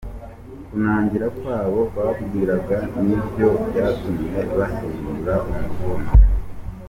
[0.67, 6.07] Kunangira kw’abo babwiraga ni byo byatumye bahindura umuvuno.